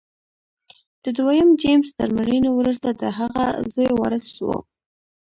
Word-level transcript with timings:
د 1.03 1.05
دویم 1.17 1.49
جېمز 1.61 1.89
تر 1.99 2.09
مړینې 2.17 2.51
وروسته 2.53 2.89
د 3.01 3.03
هغه 3.19 3.45
زوی 3.73 3.89
وارث 3.99 4.27
و. 4.45 4.47